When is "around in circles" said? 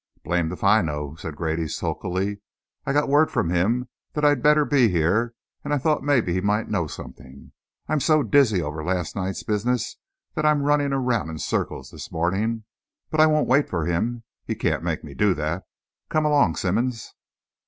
10.91-11.91